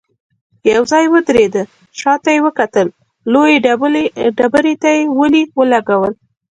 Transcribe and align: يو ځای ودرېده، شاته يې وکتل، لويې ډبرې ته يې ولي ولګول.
يو 0.73 0.81
ځای 0.91 1.05
ودرېده، 1.13 1.63
شاته 1.99 2.29
يې 2.35 2.39
وکتل، 2.45 2.87
لويې 3.31 3.57
ډبرې 4.37 4.73
ته 4.81 4.89
يې 4.95 5.01
ولي 5.19 5.43
ولګول. 5.57 6.13